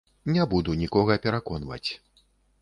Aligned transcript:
Не 0.37 0.45
буду 0.53 0.75
нікога 0.79 1.17
пераконваць. 1.27 1.85